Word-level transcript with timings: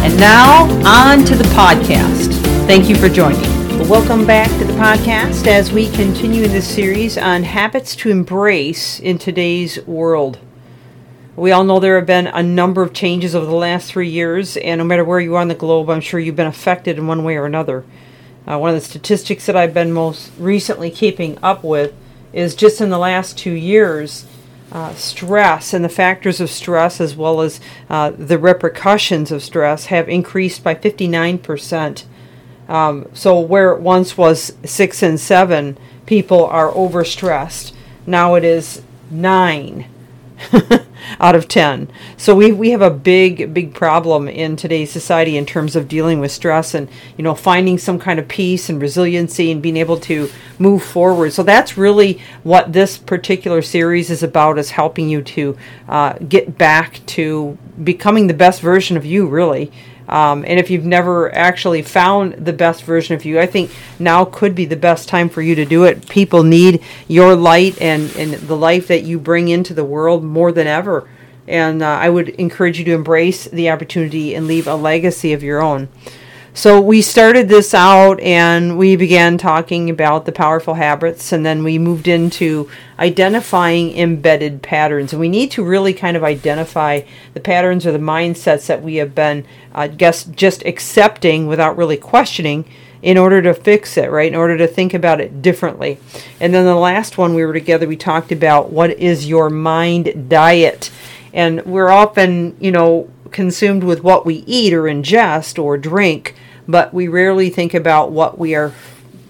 And 0.00 0.16
now, 0.18 0.64
on 0.86 1.24
to 1.24 1.34
the 1.34 1.44
podcast. 1.54 2.32
Thank 2.66 2.88
you 2.88 2.94
for 2.96 3.08
joining. 3.08 3.42
Welcome 3.88 4.26
back 4.26 4.48
to 4.58 4.64
the 4.64 4.72
podcast 4.74 5.46
as 5.46 5.72
we 5.72 5.90
continue 5.90 6.46
this 6.46 6.68
series 6.68 7.18
on 7.18 7.42
habits 7.42 7.96
to 7.96 8.10
embrace 8.10 9.00
in 9.00 9.18
today's 9.18 9.84
world. 9.86 10.38
We 11.36 11.52
all 11.52 11.64
know 11.64 11.80
there 11.80 11.96
have 11.96 12.06
been 12.06 12.26
a 12.26 12.42
number 12.42 12.82
of 12.82 12.92
changes 12.92 13.34
over 13.34 13.46
the 13.46 13.52
last 13.52 13.90
three 13.90 14.08
years, 14.08 14.56
and 14.56 14.78
no 14.78 14.84
matter 14.84 15.04
where 15.04 15.20
you 15.20 15.34
are 15.34 15.40
on 15.40 15.48
the 15.48 15.54
globe, 15.54 15.90
I'm 15.90 16.00
sure 16.00 16.18
you've 16.20 16.36
been 16.36 16.46
affected 16.46 16.98
in 16.98 17.06
one 17.06 17.24
way 17.24 17.36
or 17.36 17.46
another. 17.46 17.84
Uh, 18.46 18.58
one 18.58 18.70
of 18.70 18.76
the 18.76 18.86
statistics 18.86 19.46
that 19.46 19.56
I've 19.56 19.74
been 19.74 19.92
most 19.92 20.30
recently 20.38 20.90
keeping 20.90 21.38
up 21.42 21.62
with 21.62 21.92
is 22.32 22.54
just 22.54 22.80
in 22.80 22.90
the 22.90 22.98
last 22.98 23.36
two 23.36 23.52
years, 23.52 24.26
uh, 24.72 24.94
stress 24.94 25.72
and 25.72 25.84
the 25.84 25.88
factors 25.88 26.40
of 26.40 26.50
stress, 26.50 27.00
as 27.00 27.16
well 27.16 27.40
as 27.40 27.60
uh, 27.88 28.10
the 28.10 28.38
repercussions 28.38 29.32
of 29.32 29.42
stress, 29.42 29.86
have 29.86 30.08
increased 30.08 30.62
by 30.62 30.74
59%. 30.74 32.04
Um, 32.68 33.06
so, 33.14 33.40
where 33.40 33.72
it 33.72 33.80
once 33.80 34.18
was 34.18 34.52
six 34.64 35.02
and 35.02 35.18
seven 35.18 35.78
people 36.04 36.44
are 36.46 36.70
overstressed, 36.72 37.72
now 38.06 38.34
it 38.34 38.44
is 38.44 38.82
nine. 39.10 39.86
out 41.20 41.34
of 41.34 41.48
10. 41.48 41.90
So 42.16 42.34
we, 42.34 42.52
we 42.52 42.70
have 42.70 42.82
a 42.82 42.90
big, 42.90 43.52
big 43.54 43.74
problem 43.74 44.28
in 44.28 44.56
today's 44.56 44.90
society 44.90 45.36
in 45.36 45.46
terms 45.46 45.76
of 45.76 45.88
dealing 45.88 46.20
with 46.20 46.32
stress 46.32 46.74
and, 46.74 46.88
you 47.16 47.24
know, 47.24 47.34
finding 47.34 47.78
some 47.78 47.98
kind 47.98 48.18
of 48.18 48.28
peace 48.28 48.68
and 48.68 48.80
resiliency 48.80 49.50
and 49.50 49.62
being 49.62 49.76
able 49.76 49.98
to 50.00 50.30
move 50.58 50.82
forward. 50.82 51.32
So 51.32 51.42
that's 51.42 51.76
really 51.76 52.20
what 52.42 52.72
this 52.72 52.98
particular 52.98 53.62
series 53.62 54.10
is 54.10 54.22
about 54.22 54.58
is 54.58 54.70
helping 54.70 55.08
you 55.08 55.22
to 55.22 55.56
uh, 55.88 56.12
get 56.14 56.58
back 56.58 57.00
to 57.06 57.56
becoming 57.82 58.26
the 58.26 58.34
best 58.34 58.60
version 58.60 58.96
of 58.96 59.04
you, 59.04 59.26
really. 59.26 59.72
Um, 60.08 60.44
and 60.46 60.58
if 60.58 60.70
you've 60.70 60.86
never 60.86 61.34
actually 61.34 61.82
found 61.82 62.32
the 62.34 62.52
best 62.52 62.82
version 62.84 63.14
of 63.14 63.24
you, 63.24 63.38
I 63.38 63.46
think 63.46 63.70
now 63.98 64.24
could 64.24 64.54
be 64.54 64.64
the 64.64 64.76
best 64.76 65.08
time 65.08 65.28
for 65.28 65.42
you 65.42 65.54
to 65.56 65.64
do 65.64 65.84
it. 65.84 66.08
People 66.08 66.42
need 66.42 66.82
your 67.06 67.36
light 67.36 67.80
and, 67.80 68.10
and 68.16 68.32
the 68.32 68.56
life 68.56 68.88
that 68.88 69.02
you 69.02 69.18
bring 69.18 69.48
into 69.48 69.74
the 69.74 69.84
world 69.84 70.24
more 70.24 70.50
than 70.50 70.66
ever. 70.66 71.08
And 71.46 71.82
uh, 71.82 71.86
I 71.86 72.08
would 72.08 72.30
encourage 72.30 72.78
you 72.78 72.84
to 72.86 72.92
embrace 72.92 73.44
the 73.44 73.70
opportunity 73.70 74.34
and 74.34 74.46
leave 74.46 74.66
a 74.66 74.74
legacy 74.74 75.32
of 75.32 75.42
your 75.42 75.60
own. 75.62 75.88
So 76.54 76.80
we 76.80 77.02
started 77.02 77.48
this 77.48 77.72
out 77.72 78.18
and 78.20 78.78
we 78.78 78.96
began 78.96 79.38
talking 79.38 79.90
about 79.90 80.24
the 80.24 80.32
powerful 80.32 80.74
habits, 80.74 81.30
and 81.30 81.46
then 81.46 81.62
we 81.62 81.78
moved 81.78 82.08
into 82.08 82.68
identifying 82.98 83.96
embedded 83.96 84.62
patterns. 84.62 85.12
And 85.12 85.20
we 85.20 85.28
need 85.28 85.50
to 85.52 85.62
really 85.62 85.94
kind 85.94 86.16
of 86.16 86.24
identify 86.24 87.02
the 87.34 87.40
patterns 87.40 87.86
or 87.86 87.92
the 87.92 87.98
mindsets 87.98 88.66
that 88.66 88.82
we 88.82 88.96
have 88.96 89.14
been, 89.14 89.46
I 89.72 89.84
uh, 89.84 89.88
guess, 89.88 90.24
just 90.24 90.64
accepting 90.64 91.46
without 91.46 91.76
really 91.76 91.96
questioning 91.96 92.64
in 93.02 93.16
order 93.16 93.40
to 93.42 93.54
fix 93.54 93.96
it, 93.96 94.10
right? 94.10 94.32
In 94.32 94.38
order 94.38 94.58
to 94.58 94.66
think 94.66 94.94
about 94.94 95.20
it 95.20 95.40
differently. 95.40 95.98
And 96.40 96.52
then 96.52 96.64
the 96.64 96.74
last 96.74 97.16
one 97.16 97.34
we 97.34 97.44
were 97.44 97.52
together, 97.52 97.86
we 97.86 97.96
talked 97.96 98.32
about 98.32 98.72
what 98.72 98.90
is 98.90 99.28
your 99.28 99.50
mind 99.50 100.28
diet. 100.28 100.90
And 101.32 101.64
we're 101.64 101.90
often, 101.90 102.56
you 102.58 102.72
know, 102.72 103.08
consumed 103.30 103.84
with 103.84 104.02
what 104.02 104.26
we 104.26 104.44
eat 104.46 104.72
or 104.72 104.84
ingest 104.84 105.62
or 105.62 105.76
drink 105.78 106.34
but 106.68 106.92
we 106.92 107.08
rarely 107.08 107.48
think 107.48 107.72
about 107.72 108.12
what 108.12 108.38
we 108.38 108.54
are 108.54 108.74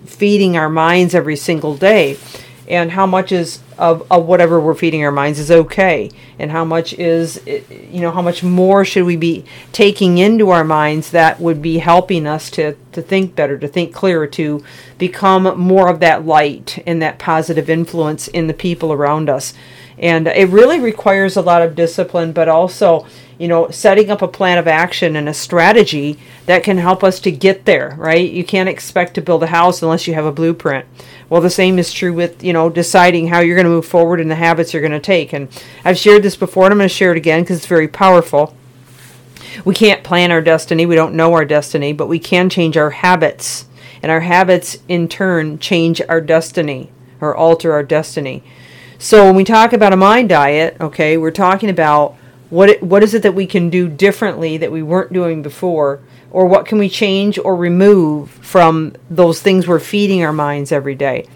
feeding 0.05 0.57
our 0.57 0.69
minds 0.69 1.15
every 1.15 1.37
single 1.37 1.77
day. 1.77 2.19
And 2.67 2.91
how 2.91 3.07
much 3.07 3.33
is 3.33 3.61
of, 3.79 4.07
of 4.11 4.27
whatever 4.27 4.61
we're 4.61 4.75
feeding 4.75 5.03
our 5.03 5.13
minds 5.13 5.39
is 5.39 5.51
okay. 5.51 6.11
And 6.39 6.51
how 6.51 6.67
much 6.67 6.93
is 6.93 7.41
you 7.47 8.03
know 8.03 8.11
how 8.11 8.21
much 8.21 8.43
more 8.43 8.85
should 8.85 9.05
we 9.05 9.17
be 9.17 9.47
taking 9.73 10.19
into 10.19 10.51
our 10.51 10.65
minds 10.65 11.13
that 11.13 11.41
would 11.41 11.63
be 11.63 11.79
helping 11.79 12.27
us 12.27 12.51
to 12.51 12.75
to 12.93 13.01
think 13.01 13.35
better 13.35 13.57
to 13.57 13.67
think 13.67 13.95
clearer 13.95 14.27
to 14.27 14.63
become 14.99 15.59
more 15.59 15.89
of 15.89 16.01
that 16.01 16.27
light 16.27 16.83
and 16.87 17.01
that 17.01 17.19
positive 17.19 17.71
influence 17.71 18.29
in 18.29 18.49
the 18.49 18.55
people 18.55 18.93
around 18.93 19.31
us. 19.31 19.55
And 19.97 20.27
it 20.27 20.51
really 20.51 20.79
requires 20.79 21.37
a 21.37 21.43
lot 21.43 21.63
of 21.63 21.75
discipline 21.75 22.33
but 22.33 22.49
also 22.49 23.07
you 23.39 23.47
know, 23.47 23.71
setting 23.71 24.11
up 24.11 24.21
a 24.21 24.29
plan 24.29 24.59
of 24.59 24.67
action 24.67 25.15
and 25.15 25.29
a 25.29 25.35
strategy 25.35 26.19
that 26.47 26.65
can 26.65 26.77
help 26.77 27.05
us 27.05 27.21
to 27.21 27.31
get 27.31 27.65
there, 27.65 27.95
right? 27.97 28.29
You 28.31 28.45
can't 28.45 28.69
expect 28.69 29.15
to 29.15 29.23
build 29.23 29.45
a 29.45 29.49
house 29.49 29.81
unless 29.81 30.07
you 30.07 30.15
have 30.15 30.25
a 30.25 30.33
blueprint. 30.33 30.87
Well, 31.31 31.41
the 31.41 31.51
same 31.51 31.79
is 31.79 31.93
true 31.93 32.13
with, 32.13 32.43
you 32.43 32.53
know, 32.53 32.69
deciding 32.69 33.29
how 33.29 33.41
you're 33.41 33.55
going 33.55 33.65
to 33.65 33.71
move 33.71 33.87
forward 33.87 34.21
and 34.21 34.31
the 34.31 34.35
habits 34.35 34.73
you're 34.73 34.83
going 34.83 34.93
to 34.93 35.01
take. 35.01 35.33
And 35.33 35.49
I've 35.85 35.99
shared 35.99 36.25
this 36.25 36.37
before 36.37 36.65
and 36.65 36.73
I'm 36.73 36.79
going 36.79 36.89
to 36.89 36.95
share 36.95 37.13
it 37.13 37.17
again 37.17 37.43
because 37.43 37.59
it's 37.59 37.67
very 37.67 37.89
powerful. 37.89 38.57
We 39.65 39.75
can't 39.75 40.05
plan 40.05 40.33
our 40.33 40.43
destiny, 40.43 40.87
we 40.87 40.95
don't 40.95 41.15
know 41.15 41.33
our 41.35 41.45
destiny, 41.45 41.93
but 41.93 42.09
we 42.09 42.19
can 42.19 42.51
change 42.51 42.77
our 42.77 42.91
habits. 42.91 43.67
And 44.03 44.13
our 44.13 44.21
habits, 44.21 44.79
in 44.89 45.09
turn, 45.09 45.59
change 45.59 46.01
our 46.09 46.21
destiny 46.21 46.91
or 47.21 47.35
alter 47.37 47.73
our 47.73 47.83
destiny. 47.83 48.43
So 48.99 49.27
when 49.27 49.37
we 49.37 49.45
talk 49.45 49.73
about 49.73 49.93
a 49.93 49.97
mind 49.97 50.29
diet, 50.29 50.77
okay, 50.81 51.17
we're 51.17 51.31
talking 51.31 51.71
about 51.71 52.17
what 52.51 52.71
it, 52.71 52.83
what 52.83 53.03
is 53.03 53.15
it 53.15 53.23
that 53.23 53.35
we 53.35 53.47
can 53.47 53.71
do 53.71 53.89
differently 53.89 54.57
that 54.59 54.73
we 54.73 54.83
weren't 54.83 55.13
doing 55.13 55.43
before? 55.43 56.01
Or 56.31 56.47
what 56.47 56.67
can 56.67 56.79
we 56.79 56.89
change 56.89 57.39
or 57.39 57.57
remove 57.57 58.31
from 58.31 58.95
those 59.09 59.41
things 59.41 59.67
we're 59.67 59.81
feeding 59.81 60.23
our 60.23 60.33
minds 60.33 60.73
every 60.73 60.95
day? 60.95 61.27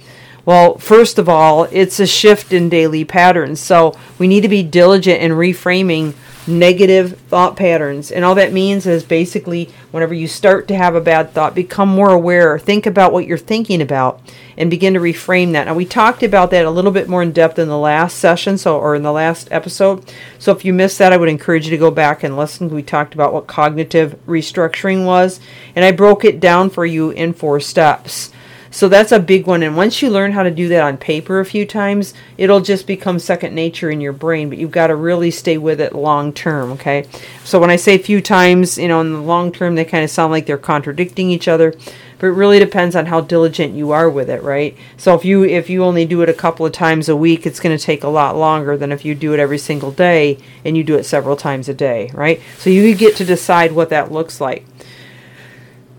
Well 0.45 0.77
first 0.79 1.19
of 1.19 1.29
all 1.29 1.65
it's 1.65 2.01
a 2.01 2.07
shift 2.07 2.53
in 2.53 2.69
daily 2.69 3.05
patterns. 3.05 3.61
So 3.61 3.95
we 4.19 4.29
need 4.29 4.43
to 4.43 4.49
be 4.49 4.63
diligent 4.63 5.23
in 5.23 5.33
reframing 5.33 6.15
negative 6.47 7.19
thought 7.21 7.57
patterns. 7.57 8.11
And 8.11 8.25
all 8.25 8.35
that 8.35 8.53
means 8.53 8.87
is 8.87 9.05
basically 9.05 9.71
whenever 9.91 10.15
you 10.15 10.27
start 10.27 10.69
to 10.69 10.77
have 10.77 10.95
a 10.95 11.01
bad 11.01 11.33
thought, 11.33 11.55
become 11.55 11.89
more 11.89 12.11
aware, 12.11 12.59
think 12.59 12.87
about 12.87 13.13
what 13.13 13.27
you're 13.27 13.39
thinking 13.39 13.81
about 13.81 14.21
and 14.57 14.71
begin 14.71 14.95
to 14.95 15.01
reframe 15.01 15.53
that. 15.53 15.67
Now 15.67 15.75
we 15.75 15.85
talked 15.85 16.23
about 16.23 16.51
that 16.51 16.67
a 16.67 16.71
little 16.71 16.91
bit 16.91 17.09
more 17.09 17.23
in 17.23 17.33
depth 17.33 17.59
in 17.59 17.69
the 17.69 17.79
last 17.79 18.19
session, 18.19 18.59
so 18.59 18.79
or 18.79 18.95
in 18.95 19.03
the 19.03 19.13
last 19.13 19.49
episode. 19.51 20.13
So 20.39 20.53
if 20.53 20.65
you 20.65 20.73
missed 20.73 20.99
that, 20.99 21.13
I 21.13 21.17
would 21.17 21.29
encourage 21.29 21.67
you 21.67 21.71
to 21.71 21.79
go 21.79 21.91
back 21.91 22.23
and 22.23 22.37
listen. 22.37 22.69
We 22.69 22.83
talked 22.83 23.15
about 23.15 23.33
what 23.33 23.47
cognitive 23.47 24.19
restructuring 24.27 25.07
was, 25.07 25.41
and 25.77 25.85
I 25.85 25.93
broke 25.93 26.25
it 26.25 26.41
down 26.41 26.71
for 26.71 26.85
you 26.85 27.11
in 27.11 27.33
four 27.33 27.61
steps. 27.61 28.31
So 28.73 28.89
that's 28.89 29.13
a 29.13 29.21
big 29.21 29.47
one. 29.47 29.63
And 29.63 29.77
once 29.77 30.01
you 30.01 30.09
learn 30.09 30.33
how 30.33 30.43
to 30.43 30.51
do 30.51 30.67
that 30.69 30.83
on 30.83 30.97
paper 30.97 31.39
a 31.39 31.45
few 31.45 31.67
times, 31.67 32.15
it'll 32.39 32.63
just 32.63 32.87
become 32.87 33.19
second 33.19 33.55
nature 33.55 33.91
in 33.91 34.01
your 34.01 34.15
brain. 34.15 34.49
But 34.49 34.57
you've 34.57 34.71
got 34.71 34.87
to 34.87 34.97
really 34.97 35.31
stay 35.31 35.59
with 35.59 35.79
it 35.81 35.95
long 35.95 36.33
term. 36.33 36.73
Okay. 36.73 37.07
So 37.45 37.61
when 37.61 37.71
I 37.71 37.77
say 37.77 37.95
a 37.95 37.99
few 37.99 38.23
times, 38.23 38.79
you 38.79 38.89
know, 38.89 39.03
in 39.03 39.13
the 39.13 39.21
long 39.21 39.53
term, 39.53 39.75
they 39.75 39.85
kind 39.85 40.03
of 40.03 40.11
sound 40.11 40.33
like 40.33 40.47
they're 40.47 40.59
contradicting 40.59 41.31
each 41.31 41.49
other. 41.49 41.75
But 42.19 42.29
it 42.29 42.33
really 42.33 42.61
depends 42.61 42.95
on 42.97 43.07
how 43.07 43.21
diligent 43.21 43.75
you 43.75 43.91
are 43.91 44.09
with 44.09 44.31
it, 44.31 44.43
right? 44.43 44.77
So 44.97 45.15
if 45.15 45.25
you 45.25 45.45
if 45.45 45.69
you 45.69 45.85
only 45.85 46.07
do 46.07 46.23
it 46.23 46.29
a 46.29 46.35
couple 46.35 46.65
of 46.65 46.73
times 46.73 47.09
a 47.09 47.17
week, 47.17 47.47
it's 47.47 47.61
going 47.61 47.77
to 47.77 47.85
take 47.85 48.05
a 48.05 48.09
lot 48.09 48.37
longer 48.37 48.77
than 48.77 48.93
if 48.93 49.05
you 49.05 49.15
do 49.15 49.35
it 49.35 49.41
every 49.41 49.59
single 49.59 49.91
day 49.91 50.39
and 50.65 50.77
you 50.77 50.85
do 50.85 50.97
it 50.97 51.05
several 51.05 51.37
times 51.37 51.69
a 51.69 51.75
day, 51.75 52.11
right? 52.15 52.41
So 52.59 52.71
you 52.71 52.95
get 52.95 53.17
to 53.17 53.25
decide 53.25 53.73
what 53.73 53.91
that 53.91 54.13
looks 54.13 54.41
like. 54.41 54.65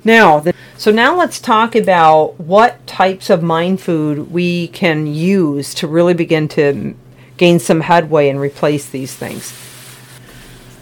Now, 0.05 0.39
the, 0.39 0.53
so 0.77 0.91
now 0.91 1.17
let's 1.17 1.39
talk 1.39 1.75
about 1.75 2.39
what 2.39 2.85
types 2.85 3.29
of 3.29 3.41
mind 3.41 3.79
food 3.79 4.31
we 4.31 4.67
can 4.69 5.07
use 5.07 5.73
to 5.75 5.87
really 5.87 6.13
begin 6.13 6.47
to 6.49 6.95
gain 7.37 7.59
some 7.59 7.81
headway 7.81 8.29
and 8.29 8.39
replace 8.39 8.89
these 8.89 9.15
things. 9.15 9.53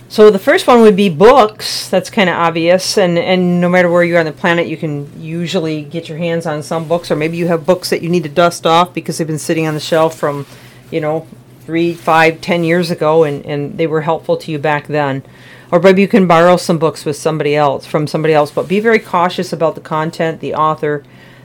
So 0.10 0.30
the 0.30 0.40
first 0.40 0.68
one 0.68 0.82
would 0.82 0.96
be 0.96 1.08
books. 1.08 1.88
That's 1.88 2.10
kind 2.10 2.30
of 2.30 2.36
obvious, 2.36 2.98
and 2.98 3.18
and 3.18 3.62
no 3.62 3.70
matter 3.70 3.90
where 3.90 4.04
you 4.04 4.18
are 4.18 4.20
on 4.20 4.26
the 4.26 4.34
planet, 4.34 4.68
you 4.68 4.76
can 4.76 5.10
usually 5.22 5.84
get 5.84 6.10
your 6.10 6.18
hands 6.18 6.46
on 6.46 6.64
some 6.64 6.88
books, 6.88 7.12
or 7.12 7.16
maybe 7.16 7.38
you 7.38 7.48
have 7.48 7.66
books 7.66 7.92
that 7.92 8.02
you 8.02 8.10
need 8.10 8.24
to 8.24 8.30
dust 8.30 8.68
off 8.68 8.94
because 8.94 9.18
they've 9.18 9.28
been 9.28 9.40
sitting 9.40 9.68
on 9.68 9.74
the 9.74 9.80
shelf 9.80 10.18
from, 10.18 10.46
you 10.90 11.00
know, 11.00 11.28
three, 11.62 11.94
five, 11.94 12.42
ten 12.42 12.66
years 12.66 12.92
ago, 12.92 13.24
and 13.24 13.46
and 13.46 13.78
they 13.78 13.88
were 13.88 14.02
helpful 14.02 14.36
to 14.36 14.52
you 14.52 14.60
back 14.60 14.88
then 14.88 15.24
or 15.72 15.80
maybe 15.80 16.02
you 16.02 16.08
can 16.08 16.28
borrow 16.28 16.58
some 16.58 16.78
books 16.78 17.06
with 17.06 17.16
somebody 17.16 17.56
else 17.56 17.86
from 17.86 18.08
somebody 18.08 18.34
else 18.34 18.52
but 18.52 18.68
be 18.68 18.80
very 18.80 19.00
cautious 19.00 19.54
about 19.54 19.76
the 19.76 19.82
content 19.82 20.40
the 20.42 20.54
author 20.54 21.04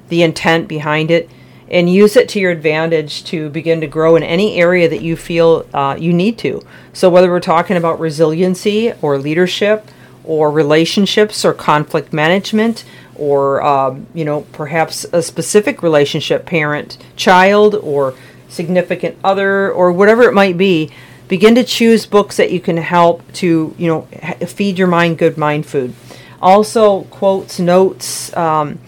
the 0.08 0.23
intent 0.23 0.69
behind 0.69 1.11
it 1.11 1.28
and 1.69 1.93
use 1.93 2.17
it 2.17 2.28
to 2.31 2.40
your 2.40 2.50
advantage 2.50 3.25
to 3.25 3.49
begin 3.50 3.81
to 3.81 3.87
grow 3.87 4.17
in 4.17 4.23
any 4.23 4.56
area 4.56 4.88
that 4.88 5.02
you 5.02 5.17
feel 5.17 5.67
uh, 5.75 5.96
you 5.99 6.12
need 6.12 6.38
to. 6.38 6.62
So 6.93 7.11
whether 7.11 7.31
we're 7.31 7.40
talking 7.40 7.76
about 7.76 7.99
resiliency 7.99 8.93
or 9.02 9.19
leadership 9.19 9.88
or 10.25 10.50
relationships 10.50 11.44
or 11.44 11.52
conflict 11.52 12.12
management 12.12 12.84
or 13.17 13.62
um, 13.62 14.06
you 14.14 14.25
know 14.25 14.43
perhaps 14.52 15.05
a 15.12 15.23
specific 15.23 15.82
relationship 15.82 16.46
parent 16.46 16.99
child 17.17 17.75
or 17.76 18.14
significant 18.49 19.17
other 19.25 19.70
or 19.73 19.90
whatever 19.90 20.23
it 20.23 20.34
might 20.34 20.56
be 20.56 20.90
begin 21.28 21.55
to 21.55 21.64
choose 21.64 22.06
books 22.06 22.37
that 22.37 22.50
you 22.50 22.61
can 22.61 22.76
help 22.76 23.31
to 23.32 23.75
you 23.78 23.87
know 23.87 24.02
feed 24.46 24.78
your 24.78 24.88
mind 24.88 25.19
good 25.19 25.37
mind 25.37 25.67
food. 25.67 25.94
Also 26.40 27.02
quotes 27.05 27.58
notes 27.58 28.34
um, 28.37 28.78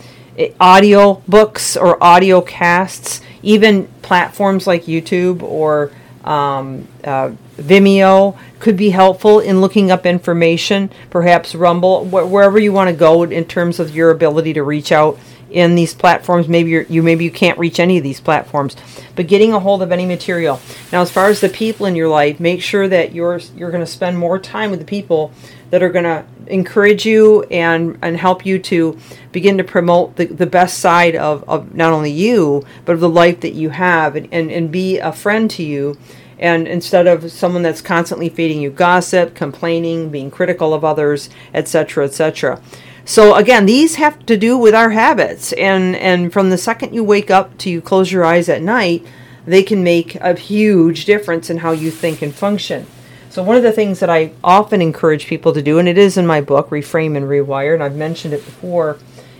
audio 0.60 1.14
books 1.26 1.76
or 1.76 2.02
audio 2.02 2.40
casts 2.40 3.20
even 3.42 3.86
platforms 4.02 4.66
like 4.66 4.84
youtube 4.84 5.42
or 5.42 5.90
um, 6.24 6.86
uh, 7.04 7.32
Vimeo 7.56 8.38
could 8.58 8.76
be 8.76 8.90
helpful 8.90 9.40
in 9.40 9.60
looking 9.60 9.90
up 9.90 10.04
information, 10.04 10.90
perhaps 11.10 11.54
Rumble, 11.54 12.04
wh- 12.04 12.30
wherever 12.30 12.58
you 12.58 12.72
want 12.72 12.90
to 12.90 12.96
go 12.96 13.22
in 13.22 13.44
terms 13.46 13.80
of 13.80 13.94
your 13.94 14.10
ability 14.10 14.52
to 14.54 14.62
reach 14.62 14.92
out 14.92 15.18
in 15.50 15.74
these 15.74 15.94
platforms. 15.94 16.48
Maybe 16.48 16.70
you're, 16.70 16.82
you 16.82 17.02
maybe 17.02 17.24
you 17.24 17.30
can't 17.30 17.58
reach 17.58 17.80
any 17.80 17.96
of 17.98 18.04
these 18.04 18.20
platforms, 18.20 18.76
but 19.16 19.26
getting 19.26 19.52
a 19.52 19.60
hold 19.60 19.82
of 19.82 19.92
any 19.92 20.06
material. 20.06 20.60
Now, 20.92 21.02
as 21.02 21.10
far 21.10 21.28
as 21.28 21.40
the 21.40 21.48
people 21.48 21.86
in 21.86 21.96
your 21.96 22.08
life, 22.08 22.40
make 22.40 22.62
sure 22.62 22.88
that 22.88 23.14
you're 23.14 23.40
you're 23.56 23.70
going 23.70 23.84
to 23.84 23.90
spend 23.90 24.18
more 24.18 24.38
time 24.38 24.70
with 24.70 24.80
the 24.80 24.86
people 24.86 25.32
that 25.70 25.82
are 25.82 25.90
going 25.90 26.04
to 26.04 26.24
encourage 26.46 27.04
you 27.04 27.42
and 27.44 27.98
and 28.02 28.16
help 28.16 28.46
you 28.46 28.58
to 28.58 28.98
begin 29.32 29.58
to 29.58 29.64
promote 29.64 30.16
the, 30.16 30.26
the 30.26 30.46
best 30.46 30.78
side 30.78 31.14
of, 31.14 31.46
of 31.48 31.74
not 31.74 31.92
only 31.92 32.10
you 32.10 32.64
but 32.86 32.94
of 32.94 33.00
the 33.00 33.08
life 33.08 33.40
that 33.40 33.52
you 33.52 33.68
have 33.68 34.16
and, 34.16 34.28
and, 34.32 34.50
and 34.50 34.72
be 34.72 34.98
a 34.98 35.12
friend 35.12 35.50
to 35.50 35.62
you 35.62 35.96
and 36.38 36.68
instead 36.68 37.06
of 37.06 37.30
someone 37.30 37.62
that's 37.62 37.80
constantly 37.80 38.28
feeding 38.28 38.60
you 38.60 38.70
gossip, 38.70 39.34
complaining, 39.34 40.10
being 40.10 40.30
critical 40.30 40.72
of 40.72 40.84
others, 40.84 41.28
etc., 41.52 42.04
etc. 42.04 42.62
So 43.08 43.36
again, 43.36 43.64
these 43.64 43.94
have 43.94 44.26
to 44.26 44.36
do 44.36 44.58
with 44.58 44.74
our 44.74 44.90
habits, 44.90 45.54
and 45.54 45.96
and 45.96 46.30
from 46.30 46.50
the 46.50 46.58
second 46.58 46.92
you 46.92 47.02
wake 47.02 47.30
up 47.30 47.56
to 47.58 47.70
you 47.70 47.80
close 47.80 48.12
your 48.12 48.22
eyes 48.22 48.50
at 48.50 48.60
night, 48.60 49.06
they 49.46 49.62
can 49.62 49.82
make 49.82 50.16
a 50.16 50.34
huge 50.34 51.06
difference 51.06 51.48
in 51.48 51.56
how 51.56 51.72
you 51.72 51.90
think 51.90 52.20
and 52.20 52.34
function. 52.34 52.84
So 53.30 53.42
one 53.42 53.56
of 53.56 53.62
the 53.62 53.72
things 53.72 54.00
that 54.00 54.10
I 54.10 54.32
often 54.44 54.82
encourage 54.82 55.26
people 55.26 55.54
to 55.54 55.62
do, 55.62 55.78
and 55.78 55.88
it 55.88 55.96
is 55.96 56.18
in 56.18 56.26
my 56.26 56.42
book, 56.42 56.68
Reframe 56.68 57.16
and 57.16 57.24
Rewire, 57.24 57.72
and 57.72 57.82
I've 57.82 57.96
mentioned 57.96 58.34
it 58.34 58.44
before, 58.44 58.98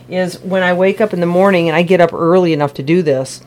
is 0.09 0.39
when 0.39 0.63
I 0.63 0.73
wake 0.73 0.99
up 0.99 1.13
in 1.13 1.19
the 1.19 1.27
morning 1.27 1.69
and 1.69 1.75
I 1.75 1.83
get 1.83 2.01
up 2.01 2.11
early 2.11 2.53
enough 2.53 2.73
to 2.73 2.83
do 2.83 3.03
this 3.03 3.43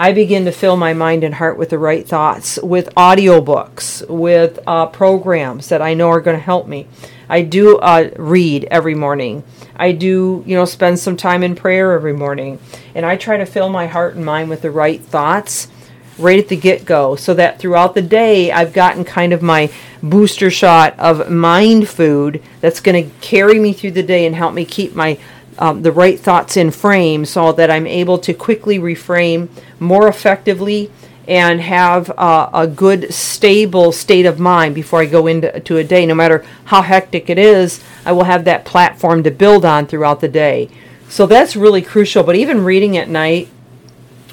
I 0.00 0.14
begin 0.14 0.46
to 0.46 0.50
fill 0.50 0.78
my 0.78 0.94
mind 0.94 1.24
and 1.24 1.34
heart 1.34 1.58
with 1.58 1.68
the 1.68 1.78
right 1.78 2.08
thoughts, 2.08 2.58
with 2.62 2.88
audiobooks, 2.94 4.08
with 4.08 4.58
uh, 4.66 4.86
programs 4.86 5.68
that 5.68 5.82
I 5.82 5.92
know 5.92 6.08
are 6.08 6.22
going 6.22 6.38
to 6.38 6.42
help 6.42 6.66
me. 6.66 6.86
I 7.28 7.42
do 7.42 7.76
uh, 7.76 8.08
read 8.16 8.64
every 8.70 8.94
morning. 8.94 9.44
I 9.76 9.92
do, 9.92 10.42
you 10.46 10.56
know, 10.56 10.64
spend 10.64 10.98
some 10.98 11.18
time 11.18 11.42
in 11.42 11.54
prayer 11.54 11.92
every 11.92 12.14
morning. 12.14 12.58
And 12.94 13.04
I 13.04 13.18
try 13.18 13.36
to 13.36 13.44
fill 13.44 13.68
my 13.68 13.88
heart 13.88 14.14
and 14.14 14.24
mind 14.24 14.48
with 14.48 14.62
the 14.62 14.70
right 14.70 15.02
thoughts 15.02 15.68
right 16.16 16.38
at 16.38 16.48
the 16.48 16.56
get 16.56 16.86
go 16.86 17.14
so 17.14 17.34
that 17.34 17.58
throughout 17.58 17.94
the 17.94 18.02
day 18.02 18.50
I've 18.50 18.72
gotten 18.72 19.04
kind 19.04 19.34
of 19.34 19.42
my 19.42 19.70
booster 20.02 20.50
shot 20.50 20.98
of 20.98 21.30
mind 21.30 21.88
food 21.88 22.42
that's 22.60 22.80
going 22.80 23.04
to 23.04 23.16
carry 23.20 23.58
me 23.58 23.74
through 23.74 23.92
the 23.92 24.02
day 24.02 24.24
and 24.24 24.34
help 24.34 24.54
me 24.54 24.64
keep 24.64 24.94
my 24.94 25.18
um, 25.60 25.82
the 25.82 25.92
right 25.92 26.18
thoughts 26.18 26.56
in 26.56 26.70
frame 26.70 27.24
so 27.24 27.52
that 27.52 27.70
I'm 27.70 27.86
able 27.86 28.18
to 28.18 28.34
quickly 28.34 28.78
reframe 28.78 29.48
more 29.78 30.08
effectively 30.08 30.90
and 31.28 31.60
have 31.60 32.10
uh, 32.18 32.50
a 32.52 32.66
good, 32.66 33.12
stable 33.14 33.92
state 33.92 34.26
of 34.26 34.40
mind 34.40 34.74
before 34.74 35.02
I 35.02 35.06
go 35.06 35.26
into 35.26 35.60
to 35.60 35.76
a 35.76 35.84
day. 35.84 36.06
No 36.06 36.14
matter 36.14 36.44
how 36.64 36.82
hectic 36.82 37.30
it 37.30 37.38
is, 37.38 37.84
I 38.04 38.12
will 38.12 38.24
have 38.24 38.44
that 38.46 38.64
platform 38.64 39.22
to 39.22 39.30
build 39.30 39.64
on 39.64 39.86
throughout 39.86 40.20
the 40.20 40.28
day. 40.28 40.70
So 41.08 41.26
that's 41.26 41.54
really 41.54 41.82
crucial. 41.82 42.24
But 42.24 42.36
even 42.36 42.64
reading 42.64 42.96
at 42.96 43.08
night 43.08 43.48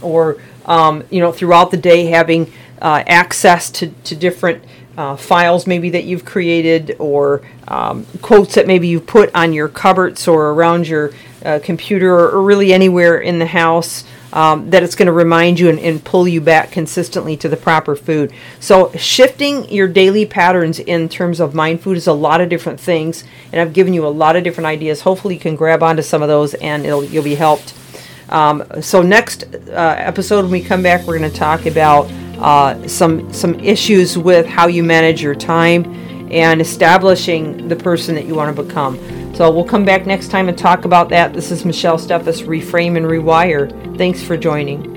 or 0.02 0.38
um, 0.66 1.04
you 1.10 1.20
know 1.20 1.32
throughout 1.32 1.72
the 1.72 1.78
day, 1.78 2.06
having 2.06 2.52
uh, 2.82 3.04
access 3.06 3.70
to, 3.72 3.88
to 3.88 4.16
different 4.16 4.64
uh, 4.98 5.16
files 5.16 5.68
maybe 5.68 5.92
that 5.92 6.06
you've 6.06 6.26
created 6.26 6.96
or 7.00 7.42
um, 7.68 8.06
quotes 8.22 8.56
that 8.56 8.66
maybe 8.66 8.88
you've 8.88 9.06
put 9.06 9.34
on 9.36 9.54
your 9.54 9.70
cupboards 9.70 10.28
or 10.28 10.50
around 10.50 10.88
your 10.88 11.14
uh, 11.46 11.60
computer 11.64 12.12
or, 12.12 12.42
really 12.42 12.74
anywhere 12.74 13.20
in 13.20 13.38
the 13.38 13.46
house 13.46 14.04
um, 14.34 14.72
that 14.72 14.84
it's 14.84 14.96
going 14.96 15.06
to 15.06 15.14
remind 15.14 15.60
you 15.60 15.70
and, 15.70 15.80
and, 15.80 16.04
pull 16.04 16.28
you 16.28 16.42
back 16.42 16.72
consistently 16.72 17.38
to 17.38 17.48
the 17.48 17.56
proper 17.56 17.96
food. 17.96 18.34
So, 18.60 18.92
shifting 18.94 19.70
your 19.70 19.88
daily 19.88 20.26
patterns 20.26 20.80
in 20.80 21.08
terms 21.08 21.40
of 21.40 21.56
mind 21.56 21.82
food 21.82 21.96
is 21.96 22.08
a 22.08 22.14
lot 22.14 22.42
of 22.42 22.50
different 22.50 22.80
things, 22.80 23.24
and 23.52 23.62
I've 23.62 23.74
given 23.74 23.94
you 23.94 24.06
a 24.06 24.10
lot 24.10 24.36
of 24.36 24.44
different 24.44 24.68
ideas. 24.68 25.02
Hopefully, 25.02 25.36
you 25.36 25.40
can 25.40 25.56
grab 25.56 25.82
onto 25.82 26.02
some 26.02 26.22
of 26.22 26.28
those 26.28 26.54
and 26.56 26.84
you'll 26.84 27.24
be 27.24 27.36
helped. 27.36 27.74
Um, 28.30 28.64
so, 28.82 29.02
next 29.02 29.44
uh, 29.70 29.96
episode, 29.98 30.44
when 30.44 30.52
we 30.52 30.62
come 30.62 30.84
back, 30.84 31.08
we're 31.08 31.18
going 31.18 31.32
to 31.32 31.38
talk 31.38 31.66
about 31.66 32.12
uh, 32.40 32.88
some 32.88 33.32
some 33.34 33.60
issues 33.60 34.18
with 34.18 34.46
how 34.46 34.68
you 34.68 34.84
manage 34.84 35.22
your 35.22 35.36
time 35.36 35.86
and 36.32 36.62
establishing 36.62 37.68
the 37.68 37.76
person 37.76 38.16
that 38.16 38.26
you 38.26 38.36
want 38.36 38.56
to 38.56 38.64
become. 38.64 38.98
So 39.36 39.52
we'll 39.52 39.66
come 39.66 39.86
back 39.86 40.06
next 40.06 40.30
time 40.30 40.50
and 40.50 40.58
talk 40.58 40.86
about 40.86 41.10
that. 41.10 41.34
This 41.34 41.52
is 41.52 41.64
Michelle 41.64 41.98
Steffes, 41.98 42.46
Reframe 42.46 42.98
and 42.98 43.06
Rewire. 43.06 43.98
Thanks 43.98 44.22
for 44.24 44.36
joining. 44.36 44.97